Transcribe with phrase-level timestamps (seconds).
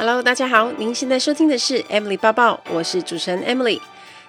[0.00, 3.78] Hello，大家好，您现在收听的是 Emily 抱抱，我是主持人 Emily。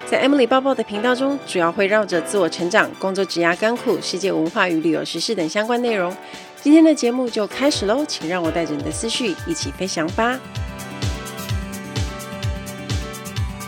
[0.06, 6.14] 在 Emily 抱抱的频道中，主要会绕着自我成长、工作、职涯、甘苦、世界文化与旅游时事等相关内容。
[6.62, 10.38] 今天的节目就开始喽，请让我带着你的思绪一起飞翔吧。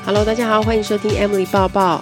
[0.05, 2.01] Hello，大家好，欢迎收听 Emily 抱抱。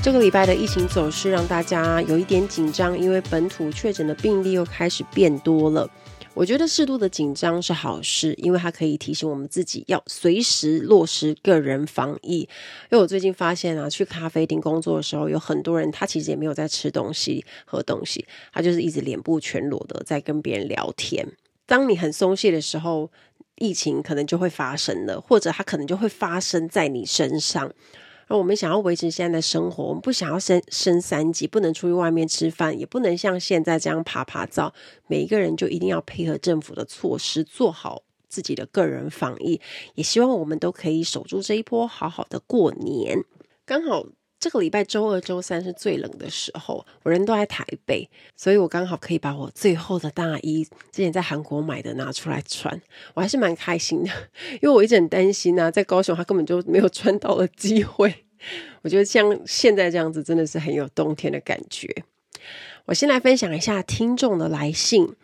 [0.00, 5.90] 这个礼拜的疫情走势让大家有一点紧张，因为本土确诊的病例又开始变多了。
[6.32, 12.38] 我觉得适度的紧张是好事，因为它可以提醒我们自己要随时落实个人防疫。
[12.38, 12.48] 因
[12.90, 21.26] 为我最近发现啊，去咖啡厅工作的时候，有很多人他其实也没有在吃东西、喝东西，他就是一直脸部全裸的在跟别人聊天。
[21.66, 23.10] 当你很松懈的时候，
[23.56, 27.70] 疫情可能就会发生了，或者它可能就会发生在你身上。
[28.30, 34.72] 那我们想要维持现在的生活，我们不想要升升三级，不能出去外面吃饭，也不能像现在这样爬爬灶。
[35.08, 39.60] 每一个人就一定要配合政府的措施，做好自己的个人防疫。
[39.96, 43.24] 也希望我们都可以守住这一波，好好的过年。
[43.66, 44.06] 刚好
[44.40, 52.80] 这个礼拜周二、周三是最冷的时候，我人都在台北，所以我刚好可以把我最厚的大衣，之前在韩国买的拿出来穿，
[53.12, 54.10] 我还是蛮开心的，
[54.60, 58.24] 因为我一直很担心啊，在高雄他根本就没有穿到的机会。
[58.80, 61.94] 我觉得像现在这样子真的是很有冬天的感觉。
[62.86, 65.14] 我先来分享一下听众的来信。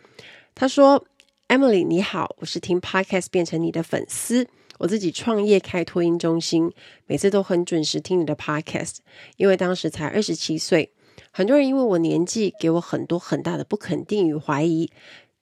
[0.53, 1.03] 他说
[1.47, 4.47] ：“Emily 你好，我是听 Podcast 变成你的粉丝，
[4.77, 6.71] 我自己创业开托婴中心，
[7.05, 8.97] 每次都很准时听你的 Podcast，
[9.35, 10.91] 因为当时才二十七岁。
[11.31, 14.89] 很多人因为我年纪给我很多很大的不肯定与怀疑，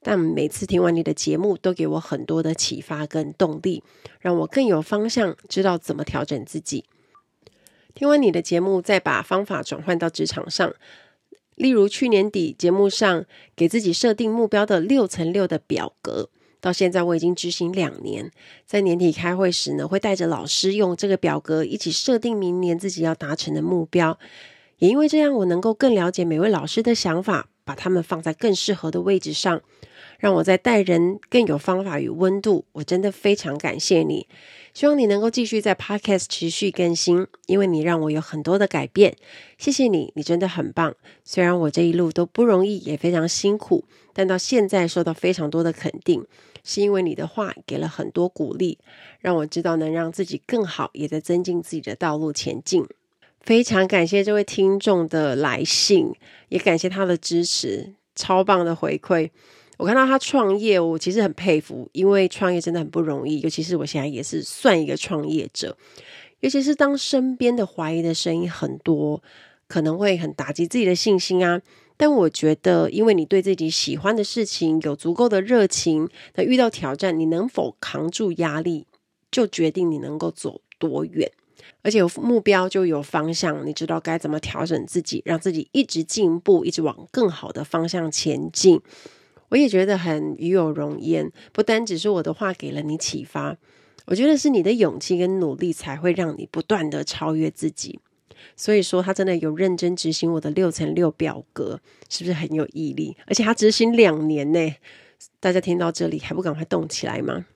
[0.02, 3.82] 但每次听完你的节目都给我很多的启发跟动力，
[4.20, 6.84] 让我更有方向，知道怎么调整自己。”
[7.94, 10.74] 听完你的节目，再把方法转换到职场上。
[11.54, 13.24] 例如去年底节目上
[13.56, 16.28] 给自己设定目标的六乘六的表格，
[16.60, 18.30] 到现在我已经执行两年。
[18.64, 24.18] 在年底开会时呢，会带着老师用这个表格一起设定明年自己要达成的目标。
[24.78, 29.62] 也因为这样，我能够更了解每位老师的想法，把他们放在更适合的位置上，
[30.18, 32.66] 让我在带人更有方法与温度。
[32.72, 34.28] 我真的非常感谢你。
[34.74, 39.16] 希望你能够继续在 Podcast 持续更新，因为你让我有很多的改变。
[39.56, 40.94] 谢谢你，你真的很棒。
[41.24, 43.84] 虽然我这一路都不容易，也非常辛苦，
[44.18, 46.24] 但到现在受到非常多的肯定，
[46.64, 48.78] 是因为你的话给了很多鼓励，
[49.20, 52.86] 让我知道能让自己更好，也在增进自己的道路前进。
[53.42, 56.14] 非常感谢这位听众的来信，
[56.48, 59.28] 也感谢他的支持，超棒的回馈。
[59.76, 65.76] 我看到他创业，我其实很佩服，因为创业真的很不容易，尤其是我现在也是算一个创业者，
[66.40, 69.22] 尤其是当身边的怀疑的声音很多，
[69.68, 71.60] 可能会很打击自己的信心啊。
[71.96, 78.86] 但我觉得，因为你对自己喜欢的事情有足够的热情，那遇到挑战，你能否扛住压力，
[79.30, 81.30] 就决定你能够走多远。
[81.82, 88.80] 而且有目标就有方向，你知道该怎么调整自己，让自己一直进步，一直往更好的方向前进。
[89.48, 93.56] 我也觉得很与有荣焉，不单只是我的话给了你启发，
[94.06, 98.00] 我觉得是你的勇气跟努力才会让你不断的超越自己。
[98.56, 103.16] 所以说，他真的有认真执行我的六乘六表格，是不是很有毅力？
[103.26, 104.74] 而且他执行两年呢，
[105.40, 107.46] 大家听到这里还不赶快动起来吗？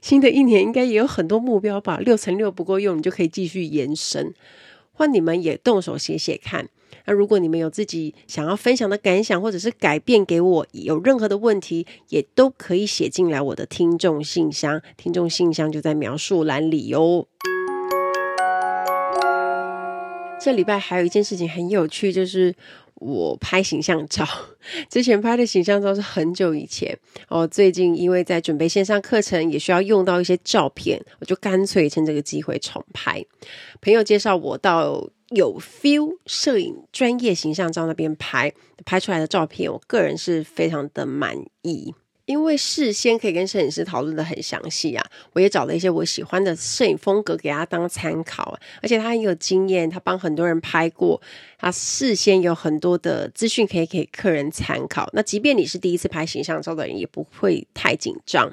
[0.00, 1.98] 新的一年应该也有很多目标吧？
[1.98, 4.32] 六乘六不够用，你就可以继续延伸。
[4.92, 6.68] 换你们也动手写写看。
[7.04, 14.80] 那如果你们有自己想要分享的感想，或者是改变给我，有任何的问题，也都可以写进来我的听众信箱。
[14.96, 17.26] 听众信箱就在描述栏里哦。
[20.42, 22.54] 这礼拜还有一件事情很有趣，就是。
[22.96, 24.24] 我拍形象照，
[24.88, 27.44] 之前拍的形象照是很久以前哦。
[27.44, 33.20] 最近因为在准备线上课程，也需要用到一些照片，我就干脆趁这个机会重拍。
[33.80, 38.52] 朋友介绍我到有 feel 摄影专业形象照那边拍，
[38.84, 41.92] 拍出来的照片，我个人是非常的满意。
[42.24, 51.20] 因为事先可以跟摄影师讨论得很详细啊，我也找了一些我喜欢的摄影风格给他当参考，而且他很有经验，他帮很多人拍过，
[51.58, 55.10] 他事先有很多的资讯可以给客人参考。
[55.12, 58.52] 那即便你是第一次拍形象照的人，也不会太紧张。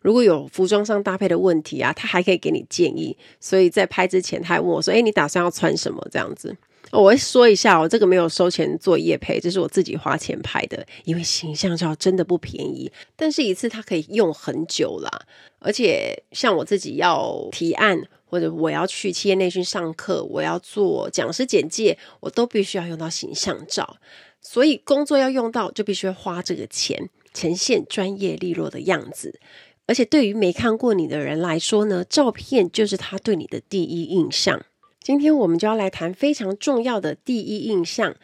[0.00, 3.16] 如果有服装上搭配的问题啊，他还可以给你建议。
[3.40, 6.54] 所以在拍之前，他还问我说：“诶，你打算要穿什么？”这样子。
[6.92, 15.10] 我会说一下，我这个没有收钱做业配，这是我自己花钱拍的，因为形象照真的不便宜，但是一次它可以用很久啦。
[15.58, 23.96] 而且像我自己要提案，或者我要去企业内训上课，我要做讲师简介，我都必须要用到形象照，
[24.40, 29.40] 所以工作要用到，就必须花这个钱，呈现专业利落的样子。
[29.86, 34.64] 而且对于没看过你的人来说呢，照片就是他对你的第一印象。
[35.04, 38.16] 今天我们就要来谈非常重要的第一印象。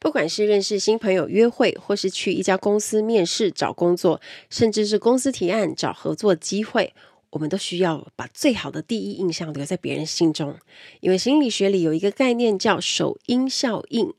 [0.00, 4.20] 不管是认识新朋友约会，或是去一家公司面试找工作，
[4.50, 6.92] 甚至是公司提案找合作机会，
[7.30, 10.56] 我们都需要把最好的第一印象留在别人心中。
[10.98, 14.12] 因为心理学里有一个概念叫首因效应。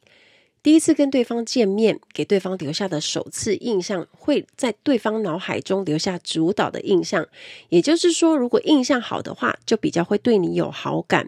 [0.65, 7.27] 第一次跟对方见面，给对方留下的首次印象，会在对方脑海中留下主导的印象。
[7.69, 11.27] 也就是说，如果印象好的话，就比较会对你有好感；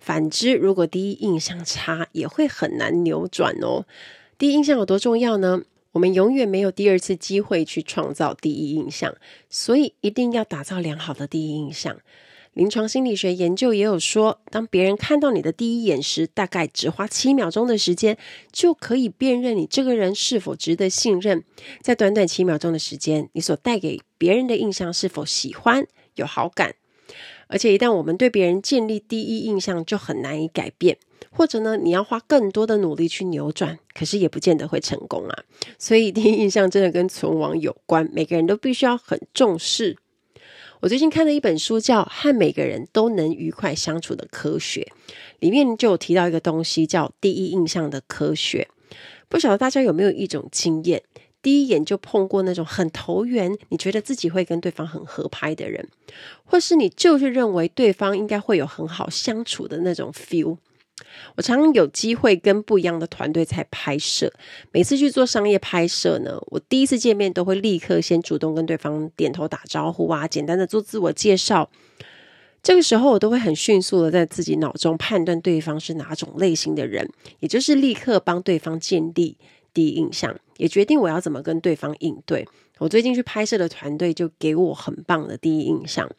[0.00, 3.84] 反之，如果第一印象差，也会很难扭转哦。
[4.38, 5.60] 第一印象有多重要呢？
[5.92, 9.14] 我们永远没有第二次机会去创造第一印象，
[9.50, 11.98] 所以一定要打造良好的第一印象。
[12.58, 18.18] 临床心理学研究也有说，当别人看到你的第一眼时，大概只花七秒钟的时间，
[18.50, 21.44] 就可以辨认你这个人是否值得信任。
[21.80, 26.74] 在短短七秒钟的时间，你所带给别人的印象是否喜欢、有好感？
[27.46, 30.98] 而且一旦我们对别人建立第一印象，就很难以改变，
[31.30, 35.44] 或者呢，你要花更多的努力去扭转，可是也不见得会成功啊。
[35.78, 39.98] 所以第一印象真的跟存亡有关，每个人都必须要很重视。
[40.80, 44.92] 我最近看了一本书，叫《和每个人都能愉快相处的科学》，
[45.40, 48.68] 里面就有提到一个东西，叫第一印象的科学。
[49.28, 51.02] 不晓得大家有没有一种经验，
[51.42, 55.88] 第一眼就碰过那种很投缘，你觉得自己会跟对方很合拍的人，
[56.44, 60.58] 或是你就是认为对方应该会有很好相处的那种 feel。
[61.36, 64.32] 我常常有机会跟不一样的团队在拍摄，
[64.72, 71.70] 每次去做商业拍摄呢，我第一次见面都会立刻先主动跟对方点头打招呼啊，简单的做自我介绍。
[72.60, 77.08] 这个时候我都会很迅速的在自己脑中判断对方是哪种类型的人，
[77.38, 79.36] 也就是立刻帮对方建立
[79.72, 82.46] 第一印象，也决定我要怎么跟对方应对。
[82.78, 86.10] 我最近去拍摄的团队就给我很棒的第一印象，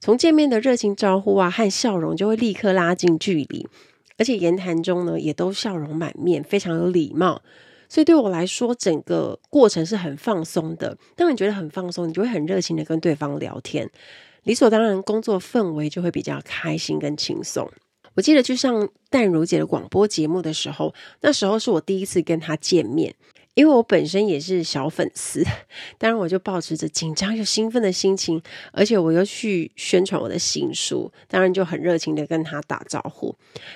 [0.00, 3.68] 从见面的热情招呼啊和笑容就会立刻拉近距离。
[4.18, 7.42] 而且言谈中呢，也都笑容满面，非常有礼貌。
[7.88, 10.96] 所以对我来说，整个过程是很放松的。
[11.14, 13.88] 当你觉得很放松，你就会很热情的跟对方聊天，
[14.44, 17.70] 理所当然，工作氛围就会比较开心跟轻松。
[18.14, 23.14] 我记得去上淡如姐的广播节目的时候，那时候是我第一次跟她见面。
[23.54, 25.44] 因为我本身也是小粉丝，
[25.96, 28.42] 当然我就抱持着紧张又兴奋的心情，
[28.72, 33.34] 而且我又去宣传我的新书，当然就很热情的跟他打招呼。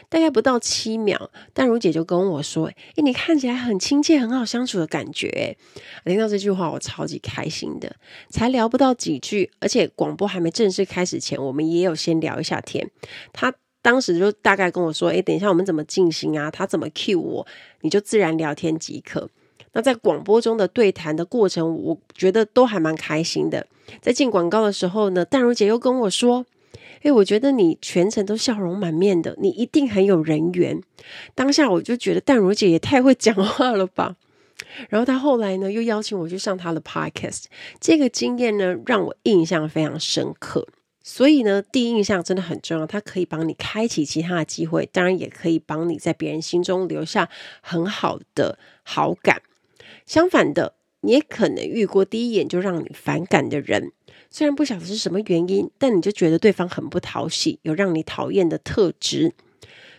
[0.09, 2.67] 大概不到七秒，淡如姐就跟我说
[2.97, 5.57] ：“诶，你看起来很亲切，很好相处的感觉。”
[6.05, 7.95] 听到这句话，我超级开心的。
[8.29, 12.91] 才聊不到几句，而且广播还没正式开始前，我们也有先聊一下天。
[13.33, 16.51] 他当时就大概跟我说：“诶，等一下我们怎么进行啊？
[16.51, 17.47] 他怎么 cue 我？
[17.83, 19.31] 你就自然聊天即可。”
[19.79, 23.65] 那在广播中的对谈的过程，我觉得都还蛮开心的。
[24.03, 26.45] 在进广告的时候呢，淡如姐又跟我说
[27.03, 30.83] ：“诶，我觉得你全程都笑容满面的，你一定很有人缘。”
[31.37, 34.17] 当下我就觉得淡如姐也太会讲话了吧。
[34.89, 37.45] 然后她后来呢，又邀请我去上她的 podcast，
[37.81, 40.67] 这个经验呢，让我印象非常深刻。
[41.05, 47.29] 所以呢，第一印象真的很重要，它可以帮你开启其他的机会，当然也可以帮你在别人心中留下
[47.63, 49.41] 很好的好感。
[50.07, 53.93] 相反的，你也可能遇过第一眼就让你反感的人，
[54.31, 59.33] 虽然不晓得是什么原因，但你就觉得对方很不讨喜，有让你讨厌的特质。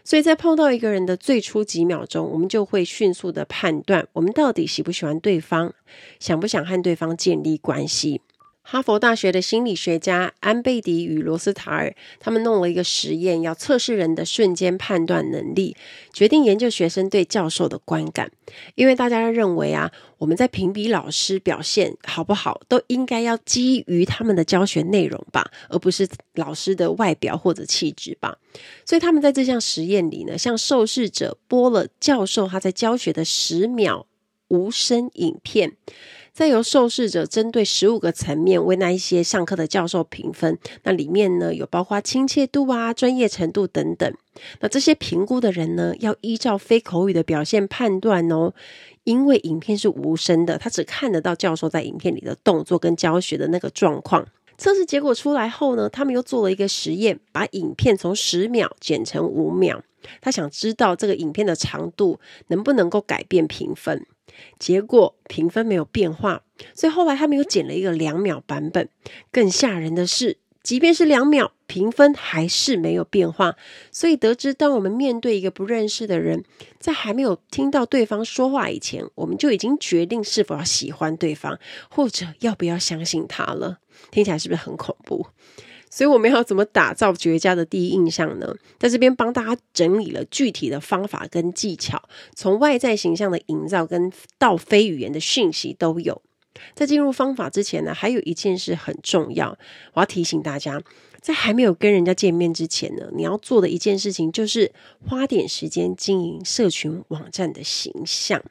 [0.03, 5.73] 所以在碰到一个人的最初几秒钟，我们就会迅速的判断，我们到底喜不喜欢对方，
[6.19, 8.21] 想不想和对方建立关系。
[8.71, 15.75] 哈佛大学的心理学家安贝迪与罗斯塔尔，他们弄了一个实验，要测试人的瞬间判断能力，
[16.13, 18.29] 决定研究学生对教授的观感。
[18.75, 28.37] 因为大家认为啊，我们在评比老师表现好不好，都应该要基于他们的教学内容吧，而不是老师的外表或者气质吧。
[28.85, 34.05] 所以他们在这项实验里呢，向受试者播了教授他在教学的十秒
[34.49, 35.75] 无声影片。
[36.39, 44.09] 再由受试者针对十五个层面为那一些上课的教授评分，那里面呢，有包括亲切度啊、专业程度等等。
[44.61, 48.53] 那这些评估的人呢，要依照非口语的表现判断哦，
[49.03, 54.25] 因为影片是无声的，他只看得到教授在影片里的动作跟教学的那个状况。
[54.57, 59.83] 测试结果出来后呢，他们又做了一个实验，把影片从十秒剪成五秒，
[60.21, 62.17] 他想知道这个影片的长度
[62.47, 64.05] 能不能够改变评分。
[64.57, 66.43] 结果评分没有变化，
[66.73, 68.89] 所以后来他们又剪了一个两秒版本。
[69.31, 73.55] 更吓人的是，即便是两秒，评分还是没有变化。
[73.91, 76.43] 所以得知，当我们面对一个不认识的人，
[76.79, 81.59] 在还没有听到对方说话以前，我们就已经决定是否要喜欢对方，
[81.89, 83.79] 或者要不要相信他了。
[84.11, 85.27] 听起来是不是很恐怖？
[85.89, 88.53] 所以我们要怎么打造绝佳的第一印象呢？
[88.77, 92.01] 在这边帮大家整理了具体的方法跟技巧，
[92.35, 96.21] 从外在形象的营造跟到非语言的讯息都有。
[96.75, 99.57] 在进入方法之前呢，还有一件事很重要，
[99.93, 100.81] 我要提醒大家，
[101.21, 104.71] 在还没有跟人家见面之前呢，你要做的一件事情就是
[105.07, 108.43] 花点时间经营社群网站的形象，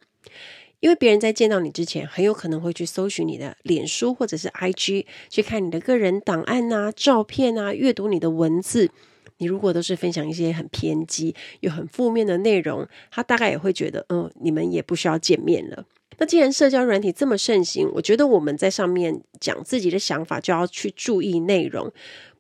[0.81, 8.91] 因为别人在见到你之前，很有可能会去搜寻你的脸书或者是 IG，去看你的个人档案啊、照片啊、阅读你的文字。
[9.39, 15.85] 你如果都是分享一些很偏激又很负面的内容，他大概也会觉得，嗯，你们也不需要见面了。
[16.19, 21.93] 那既然社交软体这么盛行，我觉得我们在上面讲自己的想法，就要去注意内容，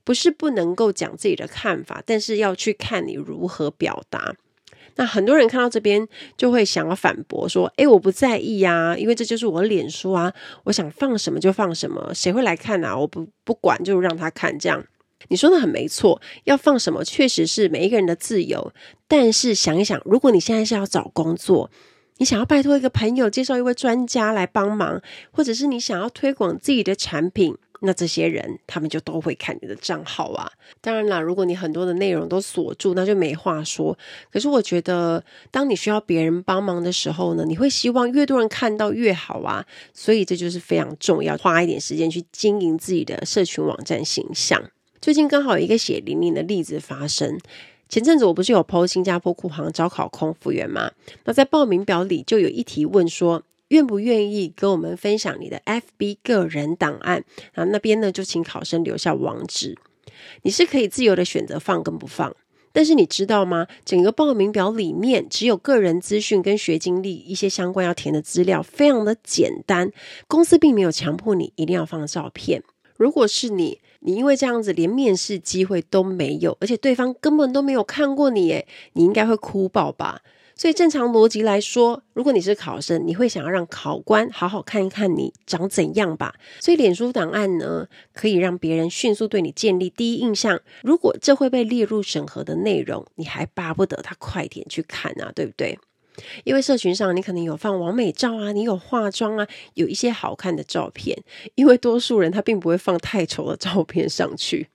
[0.02, 4.34] 不是不能够讲自己的看法，但是要去看你如何表达。
[4.98, 10.32] 那很多人看到这边就会想要反驳说：“诶，我不在意呀，因为这就是我脸书啊，
[10.64, 12.98] 我想放什么就放什么，谁会来看啊？
[12.98, 14.84] 我不不管，就让他看这样。”
[15.30, 18.72] 你说的很没错，要放什么确实是每一个人的自由，
[19.06, 21.70] 但是想一想，如果你现在是要找工作，
[22.16, 25.00] 你想要拜托一个朋友介绍一位专家来帮忙，
[25.30, 30.50] 或者是你想要推广自己的产品，那这些人他们就都会看你的账号啊。
[30.80, 33.96] 当然啦，如果你很多的内容都锁住，那就没话说。
[34.32, 39.64] 可是我觉得，当你需要别人帮忙的时候呢，你会希望越多人看到越好啊。
[39.94, 44.62] 所以这就是非常重要，花一点时间去经营自己的社群网站形象。
[45.00, 47.38] 最近刚好有一个血淋淋的例子发生。
[47.88, 50.90] 前阵子我不是有 po 新加坡酷航招考空服员吗？
[51.24, 57.24] 那在报名表里就有一题问说，愿不愿意跟我们分享你的 FB 个人档案？
[57.52, 59.76] 然后那边呢就请考生留下网址。
[60.42, 62.34] 你是可以自由的选择放跟不放，
[62.72, 63.66] 但是你知道吗？
[63.84, 69.92] 整个报名表里面只有个人资讯跟学经历一些相关要填的资料，非常的简单。
[70.26, 72.62] 公司并没有强迫你一定要放照片。
[72.96, 80.22] 如果是你，你因为这样子连面试机会都没有，而且对方根本都没有看过你，诶，你应该会哭爆吧？
[80.58, 86.34] 所以正常逻辑来说，如果你是考生，你会想要让考官好好看一看你长怎样吧？
[86.60, 90.60] 所以脸书档案呢，可以让别人迅速对你建立第一印象。
[90.82, 95.78] 如果这会被列入审核的内容，你还巴不得他快点去看啊，对不对？
[96.42, 101.16] 因为社群上你可能有放完美照啊，你有化妆啊，有一些好看的照片。
[101.54, 104.66] 因为多数人他并不会放太丑的照片上去，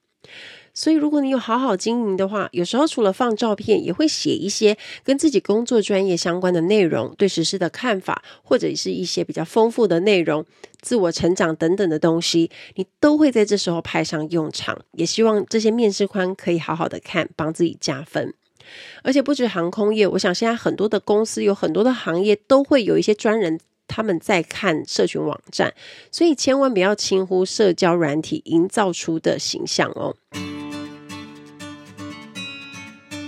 [0.73, 10.43] 所以如果你有好好经营的话，有时候除了放照片，也会写一些跟自己工作专业相关的内容，对时事的看法，或者是一些比较丰富的内容，
[10.81, 14.79] 自我成长等等的东西，你都会在这时候派上用场。
[14.93, 18.33] 也希望这些面试官可以好好的看，帮自己加分。
[19.03, 25.73] 而且不止航空业，我想现在很多的公司有很多的行业都会有一些专人，他们在看社群网站，
[26.09, 30.15] 所以千万不要轻忽社交软体营造出的形象哦。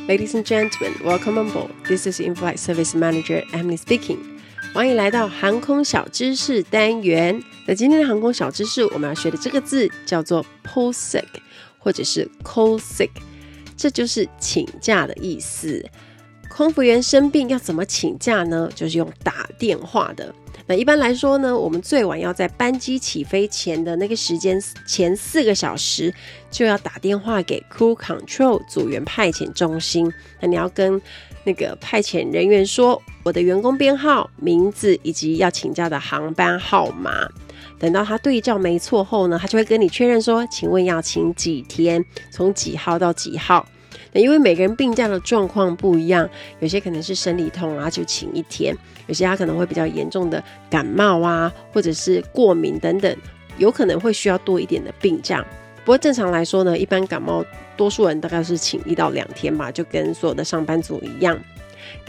[0.07, 1.71] Ladies and gentlemen, welcome on board.
[1.87, 4.19] This is In-flight Service Manager Emily speaking.
[4.71, 7.41] 欢迎来到航空小知识单元。
[7.65, 11.25] 那今天的航空小知识，我们要学的这个字叫做 “pull sick”
[11.79, 13.09] 或者是 “call sick”。
[13.75, 15.83] 这就是请假的意思。
[16.49, 18.69] 空服员生病要怎么请假呢？
[18.75, 20.31] 就是用打电话的。
[20.67, 26.13] 那一般来说呢，我们最晚要在班机起飞前的那个时间前四个小时，
[26.49, 30.11] 就要打电话给 Crew Control 组员派遣中心。
[30.39, 30.99] 那你要跟
[31.43, 37.27] 那个派遣人员说我的员工编号、名字以及要请假的航班号码。
[37.77, 43.63] 等到他对照没错后呢，他就会跟你确认说，请问要请几天，从几号到几号？
[44.21, 46.29] 因为每个人病假的状况不一样，
[46.59, 48.73] 有些可能是生理痛啊，就请一天；
[49.07, 53.15] 有些他可能会比较严重的感冒啊，或者是过敏等等，
[53.57, 55.45] 有可能会需要多一点的病假。
[55.83, 57.45] 不过正常来说呢，一般感冒
[57.77, 61.37] 多数人大概是请一到两天吧，就跟所有的上班族一样。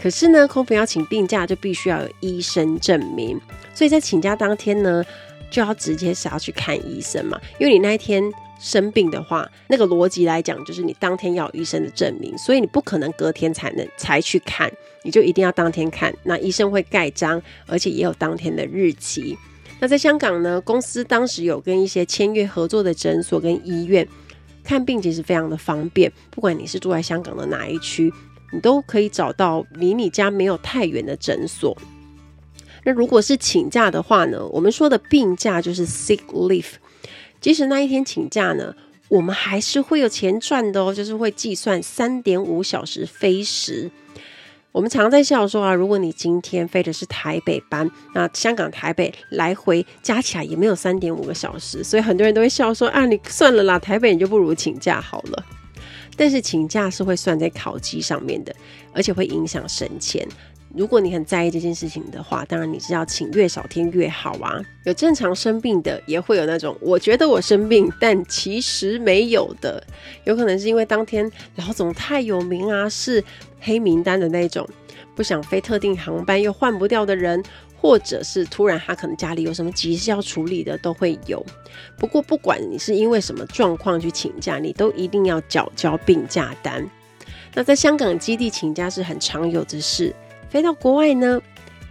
[0.01, 3.39] 可是呢，空服要请病假就必须要有医生证明，
[3.75, 5.03] 所以在请假当天呢，
[5.49, 8.23] 就要直接是要去看医生嘛，因为你那一天
[8.59, 14.71] 生病的话，那个逻辑来讲就是你当天要有医生的证明，所以你不可能隔天才能才去看，
[15.03, 16.13] 你就一定要当天看。
[16.23, 19.37] 那医生会盖章，而且也有当天的日期。
[19.79, 24.07] 那在香港呢，公司当时有跟一些签约合作的诊所跟医院
[24.63, 26.11] 看病，其实非常的方便。
[26.31, 28.11] 不管你是住在香港的哪一区，
[28.51, 31.77] 你都可以找到离你家没有太远的诊所。
[32.87, 36.75] 那如果是请假的话呢，我们说的病假就是 sick leave。
[37.41, 38.73] 即使那一天请假呢，
[39.09, 43.91] 我们还是会有钱赚的哦，就是会计算三点五小时飞时。
[44.71, 55.45] 我们常在笑说啊，如果你今天飞的是台北班，那香港台北来回加起来也没有三点五个小时，所以很多人都会笑说啊，你算了啦，台北你就不如请假好了。
[56.15, 58.55] 但是请假是会算在考绩上面的，
[58.93, 60.25] 而且会影响省钱。
[60.75, 64.61] 如果你很在意这件事情的话，当然你是要请越少天越好啊。
[64.83, 69.81] 有正常生病的，也会有那种我觉得我生病，但其实没有的。
[70.25, 73.23] 有可能是因为当天老总太有名啊，是
[73.59, 74.67] 黑名单的那种，
[75.15, 77.41] 不想飞特定航班又换不掉的人，
[77.75, 81.43] 或者是突然他可能家里有什么急事要处理的都会有。
[81.97, 86.87] 不过不管你是因为什么状况去请假，你都一定要缴交病假单。
[87.55, 90.13] 那在香港基地请假是很常有的事。
[90.57, 91.39] 飞到国外呢，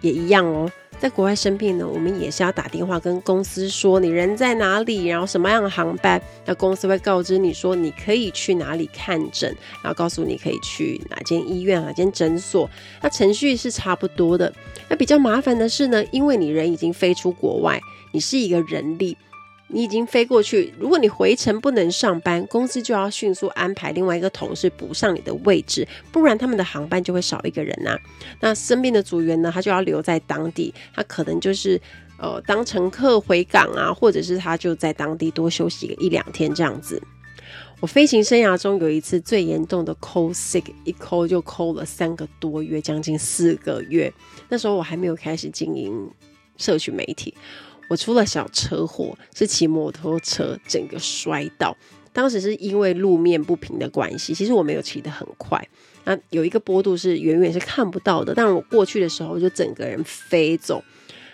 [0.01, 0.69] 也一样哦。
[0.99, 9.49] 在国外生病呢，我们也是要打电话跟公司说你人在哪里，然后什么样的航班，那公司会告知你说你可以去哪里看诊，
[9.81, 12.69] 然后告诉你可以去哪间医院、哪间诊所。
[13.01, 14.53] 那程序是差不多的。
[14.89, 17.79] 那比较麻烦的是呢，因为你人已经飞出国外，
[18.11, 19.15] 你是一个人力。
[19.69, 27.99] 你已经飞过去，如果你回程不能上班，公司就要迅速安排另外一个同事补上你的位置，不然他们的航班就会少一个人呐、啊。
[28.39, 31.79] 那生病的组员呢，他就要留在当地，他可能就是
[32.17, 37.01] 呃当乘客回港啊，或者是他就在当地多休息个一两天这样子。
[37.79, 44.11] 我飞行生涯中有一次最严重的 call sick，一 call 就 call 了三个多月，将近四个月。
[44.49, 46.09] 那时候我还没有开始经营
[46.55, 47.33] 社群媒体。
[47.87, 51.75] 我出了小车祸，是骑摩托车整个摔倒。
[52.13, 55.63] 当时是因为路面不平的关系，其实我没有骑得很快。
[56.03, 60.83] 那有一个坡度是远远是看不到的，但我过去的时候就整个人飞走。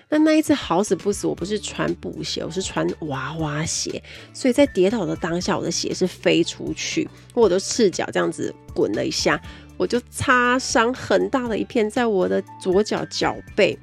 [0.09, 9.41] 那那一次好死不死，我不是穿布鞋，我是穿娃娃鞋，所以在跌倒的当下，我的鞋是飞出去，我的赤脚这样子滚了一下，
[9.77, 13.77] 我就擦伤很大的一片，在我的左脚脚背。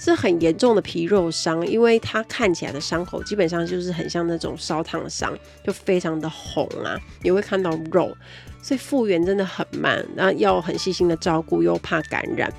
[0.00, 8.16] 是很严重的皮肉伤，因为它看起来的伤口基本上就是很像那种烧烫伤，就非常的红啊，也会看到肉，
[8.62, 12.50] 所以复原真的很慢，那要很细心的照顾，又怕感染。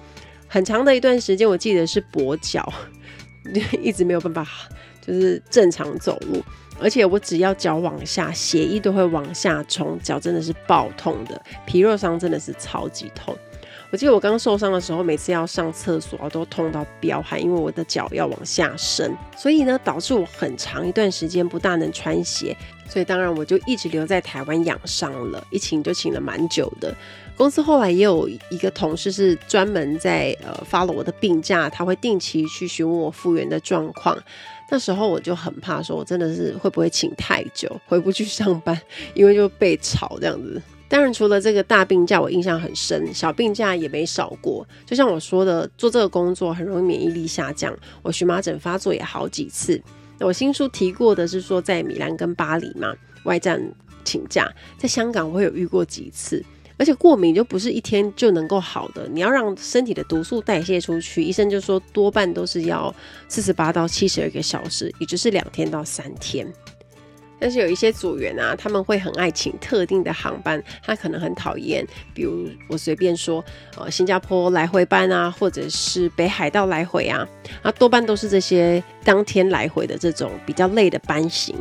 [0.48, 2.72] 很长的一段时间，我记得是跛脚，
[3.82, 4.48] 一直没有办法
[5.02, 6.44] 就是正常走路，
[6.80, 13.36] 而且我只要脚往下，血液都会往下冲，脚真的是爆痛的，皮肉伤真的是超级痛。
[13.92, 22.56] 我记得我刚受伤的时候，每次要上厕所都痛到飙汗，因为我的脚要往下伸，所以呢，导致我很长一段时间不大能穿鞋，
[22.88, 26.96] 所以当然我就一直留在台湾养伤了，一请就请了蛮久的。
[27.36, 34.18] 公司后来也有一个同事是专门在呃发了我的病假，他会定期去询问我复原的状况。
[34.70, 38.80] 那时候我就很怕说，我真的是会不会请太久，回不去上班，
[39.14, 40.62] 因为就被吵这样子。
[40.92, 44.68] 当然，除了这个大病假，我印象很深，小病假也没少过。
[44.86, 49.82] 就像我说的，做这个工作很容易免疫力下降，我荨麻疹发作也好几次。
[50.20, 53.64] 我新书提过的是说，在米兰跟巴黎嘛，外站
[54.04, 56.44] 请假，在香港我有遇过几次。
[56.76, 62.94] 而且过敏就不是一天就能够好的，你要让身体的毒素代谢出去，医生就说多半都是要
[63.30, 66.46] 四十八到七十二个小时，也就是两天到三天。
[67.42, 73.44] 但是有一些组员啊，他们会很爱请特定的航班，他可能很讨厌，比如我随便说，
[73.76, 77.28] 呃，新加坡来回班啊，或者是北海道来回啊，
[77.64, 81.56] 啊，多半都是这些当天来回的这种比较累的班型。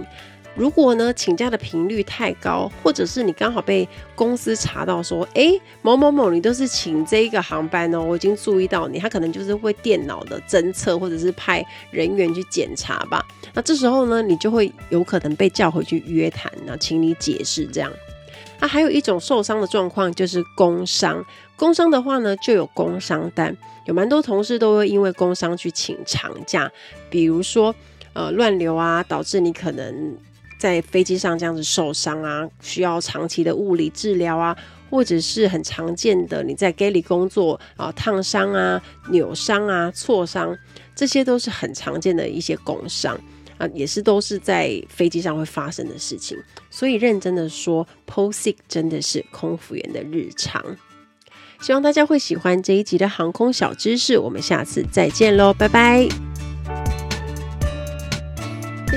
[0.61, 13.27] 如果呢，请假的频率太高，或者是你刚好被公司查到说，哎，某某某，你都是请这一个航班哦，我已经注意到你，他可能就是会电脑的侦测，或者是派人员去检查吧。
[13.55, 17.91] 那这时候呢，你就会有可能被叫回去约谈，那请你解释这样。
[18.61, 21.25] 那还有一种受伤的状况就是工伤，
[21.57, 26.71] 工伤的话呢，就有工伤单，有蛮多同事都会因为工伤去请长假，
[27.09, 27.75] 比如说
[28.13, 30.19] 呃乱流啊，导致你可能。
[30.61, 34.55] 在飞机上这样子受伤啊，需要长期的物理治疗啊，
[34.91, 40.55] 或者是很常见的你在 Gali 工作啊，烫伤啊、扭伤啊、挫伤，
[40.95, 43.19] 这些都是很常见的一些工伤
[43.57, 46.37] 啊，也是都是在飞机上会发生的事情。
[46.69, 50.63] 所以认真的说 p o s i c 真的是空服员的日常。
[51.63, 56.50] 希望大家会喜欢这一集的航空小知识，我们下次再见喽，拜拜。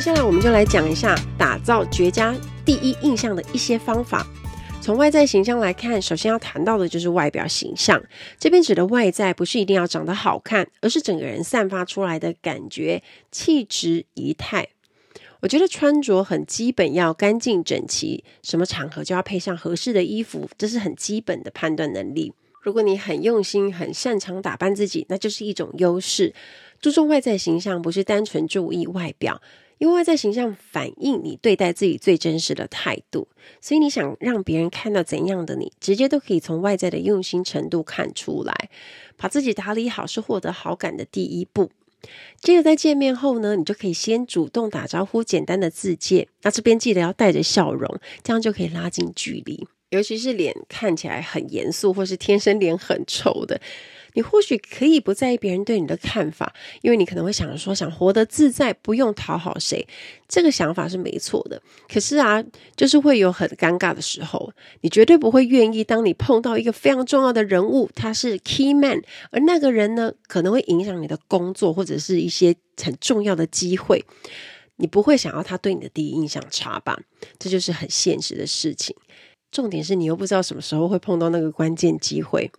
[0.04, 2.36] 接下来我们就来讲一下打造绝佳
[2.66, 4.28] 第一印象的一些方法。
[4.82, 8.04] 从外在形象来看，首先要谈到的就是外表形象。
[8.38, 14.68] 这边指的外在不是一定要长得好看，而是整个人散发出来的感觉、气质、仪态。
[15.40, 22.34] 我觉得穿着很基本，要干净整齐，什么场合就要配上合适的衣服，这是很基本的判断能力。
[22.62, 26.34] 如果你很用心、很擅长打扮自己，那就是一种优势。
[26.82, 29.42] 注重外在形象，不是单纯注意外表，
[29.84, 33.28] 因为在形象反映你对待自己最真实的态度。
[33.60, 38.70] 所以你想让别人看到怎样的你，直接都可以从外在的用心程度看出来。
[39.18, 41.70] 把自己打理好，是获得好感的第一步。
[42.40, 46.30] 接着在见面后呢，你就可以先主动打招呼，简单的自介。
[46.44, 49.68] 那这边记得要带着笑容，这样就可以拉近距离。
[49.90, 53.60] 尤其是脸看起来很严肃，或是天生脸很臭的，
[54.14, 59.88] 你或许可以不在意别人对你的看法，因为你可能会想说，想活得自在，不用讨好谁。
[60.28, 61.62] 这个想法是没错的。
[61.88, 62.44] 可是啊，
[62.76, 65.84] 就是会有很尴尬的时候，你绝对不会愿意。
[65.84, 74.04] 当你碰到一个非常重要的人物，他是 key man，而那个人呢，可能会影响你的工作或者是一些很重要的机会，
[74.78, 77.00] 你不会想要他对你的第一印象差吧？
[77.38, 78.96] 这就是很现实的事情。
[79.52, 82.50] 重点是你又不知道什么时候会碰到那个关键机会，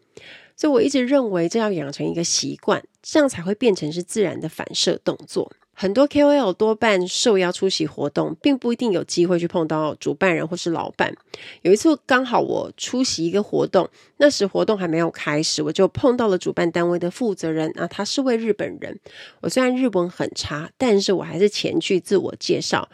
[0.56, 5.52] 所以我一直认为这要养成一个习惯，这样才会变成是自然的反射动作。
[5.76, 11.12] 很多 KOL 多半受邀出席活动，并不一定有机会去碰到主办人或是老板。
[11.62, 19.00] 有一次刚好我出席一个活动，那时活动还没有开始，我就碰到了主办单位的负责人啊，他是位日本人。
[19.40, 22.88] 我虽然日文很差，但是我还是前去自我介绍。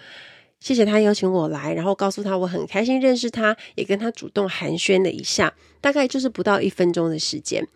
[0.60, 7.66] 谢谢他邀请我来，然后告诉他我很开心认识他，也跟他主动寒暄了一下，大概就是不到一分钟的时间。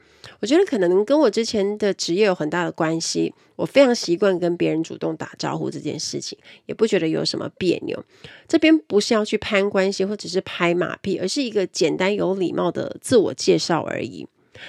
[0.40, 8.02] 我觉得可能跟我之前的职业有很大的关系，我非常习惯跟别人主动打招呼这件事情，也不觉得有什么别扭。
[8.48, 14.26] 这边不是要去攀关系或者是拍马屁，而是一个简单有礼貌的自我介绍而已。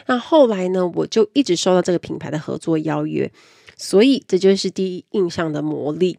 [0.08, 3.32] 那后来呢，我就一直收到这个品牌的合作邀约，
[3.78, 6.18] 所以这就是第一印象的魔力。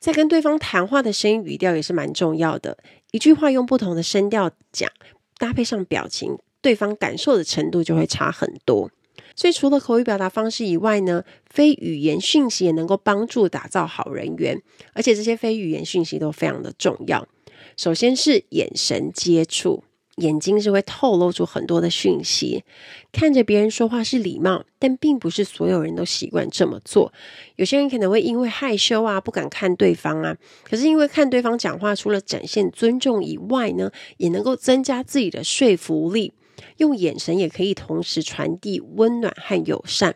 [0.00, 2.78] 在跟对方谈话的声音语调也是蛮重要的，
[3.12, 4.90] 一句话用不同的声调讲，
[5.38, 8.90] 搭配上表情，对方感受的程度就会差很多。
[9.36, 14.60] 所以除了口语表达方式以外呢，非语言讯息也能够帮助打造好人缘，
[14.94, 17.28] 而且这些非语言讯息都非常的重要。
[17.76, 19.84] 首先是眼神接触。
[20.20, 22.64] 眼睛是会透露出很多的讯息，
[23.10, 27.12] 看着别人说话是礼貌，但并不是所有人都习惯这么做。
[27.56, 30.36] 有些人可能会因为害羞啊，不敢看对方啊。
[30.62, 36.32] 可是因为看对方讲话，除了展现尊重以外呢，也能够增加自己的说服力。
[36.76, 40.14] 用眼神也可以同时传递温暖和友善。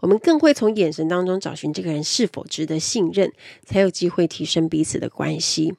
[0.00, 3.32] 我们更会从眼神当中找寻这个人是否值得信任，
[3.64, 5.74] 才有机会提升彼此的关系。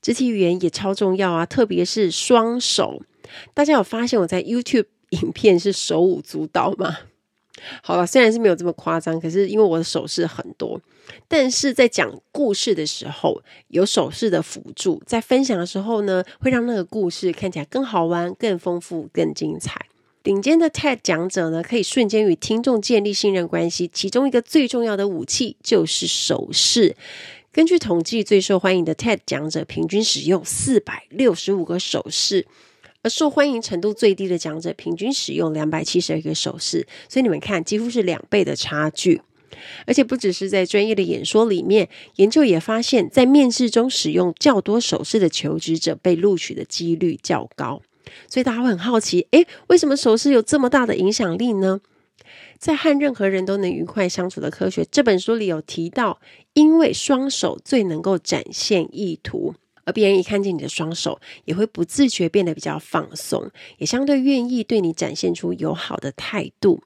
[0.00, 3.02] 肢体语言也超重要啊，特别是双手。
[3.54, 6.98] 大家有发现我在 YouTube 影片是手舞足蹈吗？
[7.82, 10.80] 好了，虽然是没有这么夸张，可是因为我的手势很多，
[11.26, 19.86] 但是在讲故事的时候有手势的辅助，在分享的时候呢，会让那个故事看起来更好玩、更丰富、更精彩。
[20.22, 26.94] 顶尖的 TED 讲者呢，可以瞬间与听众建立信任关系，其中一个最重要的武器就是手势。
[27.50, 32.46] 根据统计，最受欢迎的 TED 讲者平均使用四百六十五个手势，
[33.02, 36.86] 而受欢迎程度最低的讲者平均使用两百七十二个手势。
[37.08, 39.22] 所以你们看，几乎是两倍的差距。
[39.86, 47.80] 而且不只是在专业的演说里面，研究也发现，在面试中使用较多手势的求职者被录取的几率较高。
[48.28, 51.80] 所以大家会很好奇，诶，为什么手势有这么大的影响力呢？
[52.58, 56.20] 在《和任何人都能愉快相处的科学》这本书里有提到，
[56.54, 59.54] 因为双手最能够展现意图，
[59.84, 66.82] 而别人一看见你的双手，也会不自觉变得比较放松，也相对愿意对你展现出友好的态度。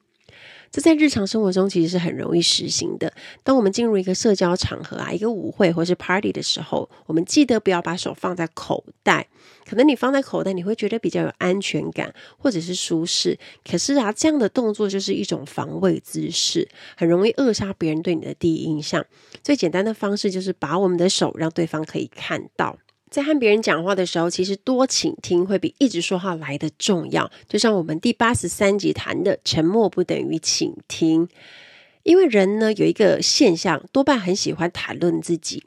[0.72, 3.12] 这在日常生活中其实是很容易实行的。
[3.44, 9.28] 当我们进入一个社交场合啊，一个舞会或是 party 的时候，我们记得不要把手放在口袋。
[9.68, 13.38] 可能你放在口袋，你会觉得比较有安全感，或者是舒适。
[13.70, 19.04] 可是啊，这样的动作就是一种防卫姿势，很容易扼杀别人对你的第一印象。
[19.42, 22.78] 最简单的方式就是把我们的手让对方可以看到。
[23.12, 27.30] 在和别人讲话的时候，其实多倾听会比一直说话来得重要。
[27.46, 31.28] 就像我们第八十三集谈的，沉默不等于倾听。
[32.04, 35.64] 因为人呢，有一个现象，多半很喜欢谈论自己。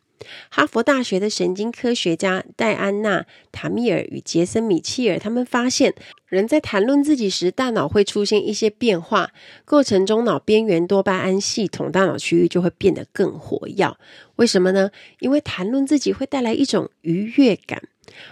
[0.50, 5.94] 哈佛大学的神经科学家戴安娜·塔米尔与杰森·米切尔他们发现，
[6.36, 9.32] 人在谈论自己时，大脑会出现一些变化，
[9.64, 13.96] 过程中脑边缘多巴胺系统大脑区域就会变得更活跃。
[14.36, 14.92] 为什么呢？
[15.20, 17.82] 因为谈论自己会带来一种愉悦感，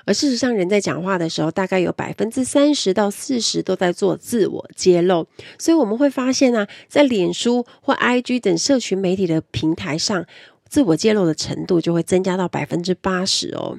[0.04, 5.26] 而事实上，人在讲话的时候，大概有百分之三十到四十都在做自我揭露。
[5.58, 10.26] 所以我们会发现啊，在脸书或 IG 等社群媒体的平台上。
[10.70, 13.78] 自我揭露的程度就会增加到百分之八十哦。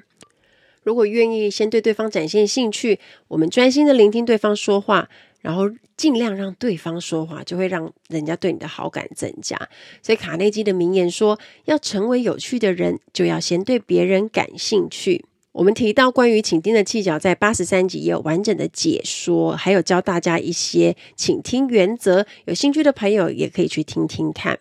[0.85, 5.09] 如果愿意先对对方展现兴趣，我们专心的聆听对方说话，
[5.41, 5.65] 然后
[5.97, 9.57] 尽量让对方说话，就会让人家对你的好感增加。
[10.03, 22.27] 所以卡内基的名言说：“要成为有趣的人，就要先对别人感兴趣。”我们提到关于倾听的技巧，在八十三集也有完整的解说，还有教大家一些倾听原则。
[22.47, 24.59] 有兴趣的朋友也可以去听听看。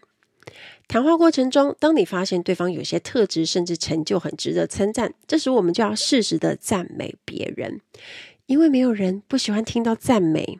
[0.93, 7.81] 谈话过程中，当你发现对方有些特质甚至成就很值得称赞，这时我们就要适时的赞美别人，
[8.45, 10.59] 因为没有人不喜欢听到赞美。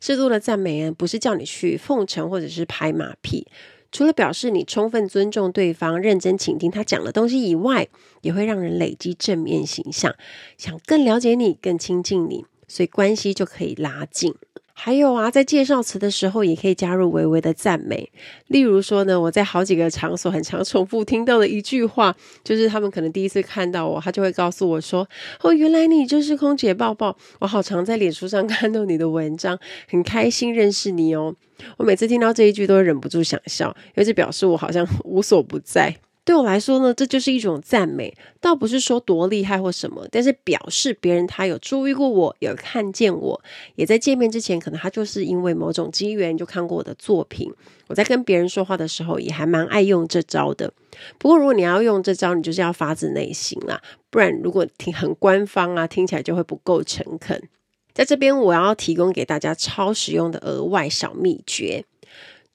[0.00, 3.46] 适度的赞美呢，不是叫你去奉承或者是拍马屁。
[3.92, 7.86] 除了表示你充分尊重对方、认真倾听他讲的东西以外，
[8.22, 10.12] 也会让人累积正面形象，
[10.56, 14.34] 想更了解你、更亲近你，所以关系就可以拉近。
[14.80, 18.08] 还有啊，在介绍词的时候，也可以加入微微的赞美。
[18.46, 22.14] 例如说呢，我在好几个场所很常重复听到的一句话，
[22.44, 25.06] 就是他们可能第一次看到我，他就会告诉我说
[25.42, 31.34] ：“哦，原来你就是空姐抱抱，我好常在脸书上看到你的文章，很开心认识你哦。”
[31.76, 35.96] 我每次听到这一句，都忍不住想笑，因为这表示我好像无所不在。
[36.28, 43.40] 对我来说呢，这就是一种赞美，倒不是说多厉害或什么，但是表示别人他有注意过我，有看见我，
[43.76, 47.50] 也在见面之前，可能他就是因为某种机缘就看过我的作品。
[47.86, 50.70] 我在跟别人说话的时候，也还蛮爱用这招的。
[51.16, 57.42] 不过如果你要用这招，你就是要发自内心啦，不然如果听很官方啊，听起来就会不够诚恳。
[57.94, 61.86] 在这边，我要提供给大家超实用的额外小秘诀。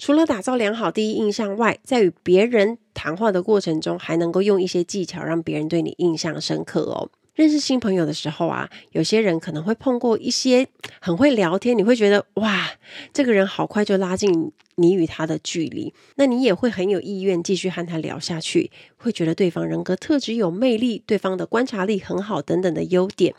[0.04, 7.10] 除了打造良好第一印象外，在与别人谈话的过程中，还能够用一些技巧让别人对你印象深刻哦。
[7.36, 10.68] 认识新朋友的时候啊，有些人可能会碰过一些
[11.00, 12.72] 很会聊天，你会觉得哇，
[13.13, 23.34] 这个人好快就拉近你与他的距离，那你也会很有意愿继续和他聊下去，会觉得对方人格特质有魅力，对方的观察力很好等等的优点。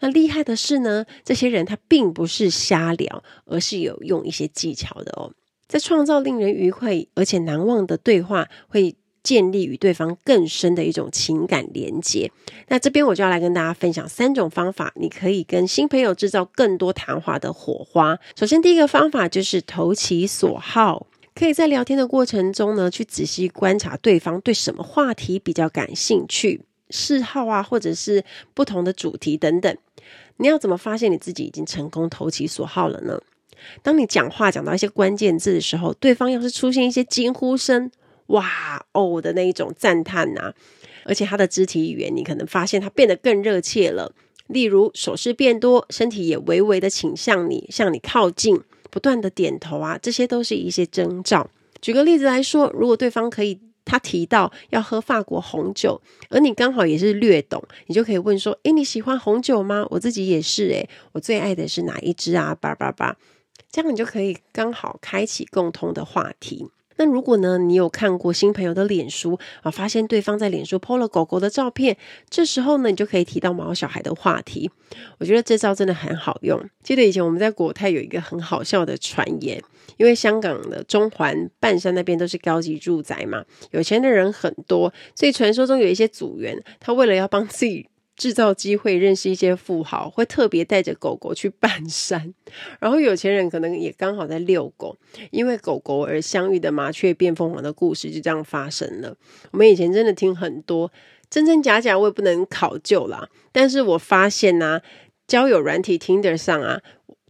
[0.00, 5.30] 那厉害的是呢，这些人他并不是瞎聊，而是有用一些技巧的哦。
[5.68, 12.30] 在创造令人愉快而且难忘的对话，会建立与对方更深的一种情感连接。
[12.68, 18.16] 那这边我就要来跟大家分享三种方法，你可以跟新朋友制造更多谈话的火花。
[18.36, 28.24] 首先，第一个方法就是投其所好，可以在聊天的过程中呢，去仔细观察对方对什么话题比较感兴趣、嗜好啊，或者是
[28.54, 29.76] 不同的主题等等。
[30.36, 33.20] 你要怎么发现你自己已经成功投其所好了呢？
[33.82, 37.90] 当你讲话讲到一些关键字的时候，对方要是出现一些惊呼声、
[38.28, 40.52] 哇哦的那一种赞叹呐，
[41.04, 44.12] 而且他的肢体语言，你可能发现他变得更热切了。
[44.48, 51.50] 例如手势变多，身体也微微的倾向你，向你靠近，不断的点头啊，这些都是一些征兆。
[51.80, 56.00] 举个例子来说，如果对方可以，他提到要喝法国红酒，
[56.30, 59.86] 而你刚好也是略懂，你就可以问说：诶，你喜欢红酒吗？
[59.90, 62.56] 我自己也是，诶，我最爱的是哪一支啊？
[62.60, 63.16] 叭叭叭。
[63.76, 66.66] 这样你就可以刚好开启共通的话题。
[66.96, 71.94] 那如果呢，你有看过新朋友的脸书啊，发现对方在脸书 po 了狗狗的照片，
[72.30, 74.70] 这时候呢，你就可以提到毛小孩的话题。
[75.18, 76.58] 我觉得这招真的很好用。
[76.82, 79.62] 记得以前我们在国泰有一个很好笑的传言，
[79.98, 87.86] 因为香港的中环、半山那边都是高级住宅嘛，有钱的人很多，所以传说中有一些组员，他为了要帮自己。
[88.16, 92.32] 制造机会认识一些富豪，会特别带着狗狗去半山，
[92.80, 94.96] 然后有钱人可能也刚好在遛狗，
[95.30, 99.14] 因为狗狗而相遇的麻雀变凤凰的故事就这样发生了。
[99.50, 100.90] 我们以前真的听很多，
[101.28, 103.28] 真真假假我也不能考究啦。
[103.52, 104.82] 但是我发现呢、啊，
[105.28, 106.80] 交友软体 Tinder 上啊，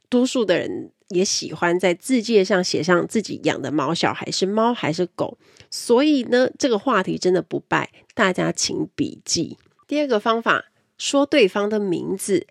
[0.08, 5.36] 多数的人也喜欢在字介上写上自己养的毛小孩是猫还是狗，
[5.68, 9.58] 所以呢，这个话题真的不败，大家请笔记。
[9.88, 10.66] 第二个方法。
[10.98, 12.46] 说对方的名字，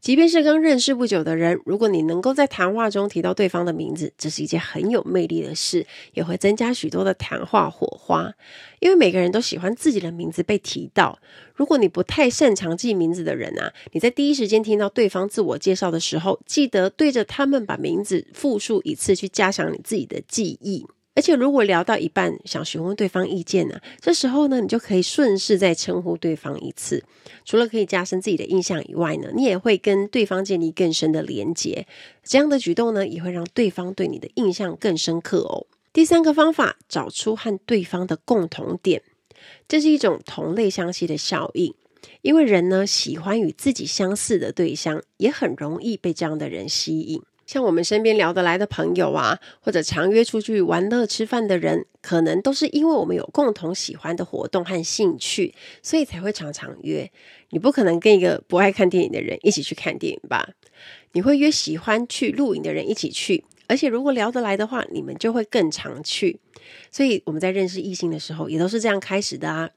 [0.00, 5.84] 即便是刚认识不久的人，如果你能够在谈话中提到对方的名字，这是一件很有魅力的事，
[6.14, 8.32] 也会增加许多的谈话火花。
[8.78, 11.18] 因为每个人都喜欢自己的名字被提到。
[11.54, 20.86] 如果你不太擅长记名字的人啊，你在第一时间听到对方自我介绍的时候，记得对着他们把名字复述一次，去加强你自己的记忆。
[21.18, 27.02] 而且，如果聊到一半想询问对方意见呢，这时候呢，你就可以顺势再称呼对方一次。
[27.44, 31.88] 除了可以加深自己的印象以外呢，你也会跟对方建立更深的连结。
[32.22, 35.66] 这样的举动呢，也会让对方对你的印象更深刻哦。
[35.92, 39.02] 第三个方法，找出和对方的共同点，
[39.66, 41.74] 这是一种同类相吸的效应。
[42.22, 47.20] 因为人呢，喜欢与自己相似的对象，也很容易被这样的人吸引。
[47.48, 57.10] 像我们身边聊得来的朋友啊，或者常约出去玩乐吃饭的人，可能都是因为我们有共同喜欢的活动和兴趣，所以才会常常约。
[57.48, 60.50] 你不可能跟一个不爱看电影的人一起去看电影吧？
[61.12, 66.40] 你会约喜欢去露营的人一起去，而且如果聊得来的话，你们就会更常去。
[66.90, 69.70] 所以我们在认识异性的时候，也都是这样开始的啊。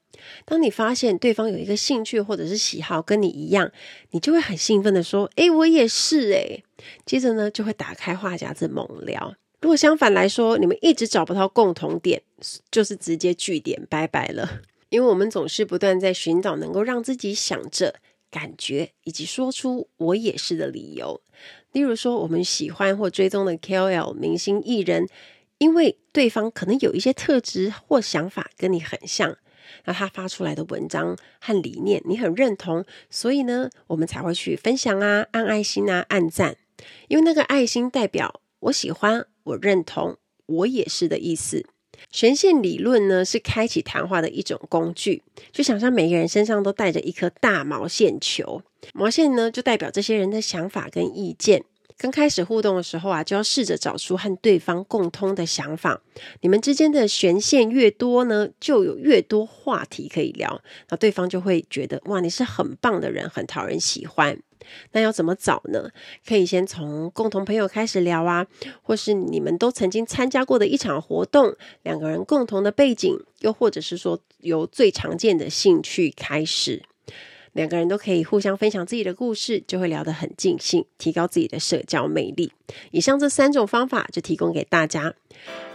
[0.46, 3.72] 当你发现对方有一个兴趣或者是喜好跟你一样，
[4.12, 6.64] 你就会很兴奋的说：“诶，我也是诶。”
[7.06, 9.36] 接着呢，就会打开话匣子猛聊。
[9.62, 12.22] 如果相反来说，你们一直找不到共同点，
[12.72, 14.62] 就是直接句点拜拜了。
[14.90, 17.96] 因为我们总是不断在寻找能够让自己想着、
[18.30, 21.22] 感觉以及说出“我也是”的理由。
[21.72, 25.08] 例如说，我们喜欢或追踪的 KOL 明星艺人，
[25.58, 29.38] 因为对方可能有一些特质或想法跟你很像。
[29.86, 36.58] 那他发出来的文章和理念你很认同，所以呢，我们才会去分享啊，按爱心啊，按赞，
[37.08, 41.66] 因为那个爱心代表我喜欢，我认同，我也是的意思。
[42.10, 48.62] 权限理论呢，是开启谈话的一种工具，就想象每个人身上都带着一颗大毛线球，
[48.94, 51.64] 毛线呢就代表这些人的想法跟意见。
[51.98, 56.02] 刚开始互动的时候啊，就要试着找出和对方共通的想法。
[56.42, 60.64] 你们之间的悬线越多呢，就有越多话题可以聊。
[60.90, 64.42] 那对方就会觉得哇，你是很棒的人，很讨人喜欢。
[64.94, 65.92] 那要怎么找呢？
[66.28, 68.48] 可以先从共同朋友开始聊啊，
[68.82, 76.82] 或是你们都曾经参加过的一场活动，两个人共同的背景，又或者是说由最常见的兴趣开始。
[77.54, 82.52] 两个人都可以互相分享自己的故事，就会聊得很尽兴，提高自己的社交魅力。
[82.92, 85.14] 以上这三种方法就提供给大家，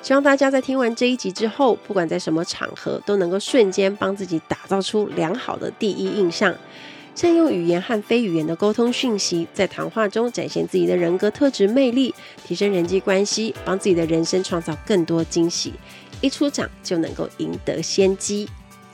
[0.02, 6.56] 希望大家在听完这一集之后，不管在什么场合，都能够瞬间帮自己打造出良好的第一印象。
[7.14, 12.14] 善用语言和非语言的沟通讯息，在谈话中展现自己的人格特质魅力，
[12.46, 15.72] 提升人际关系，帮自己的人生创造更多惊喜。
[16.20, 18.46] 一出场就能够赢得先机。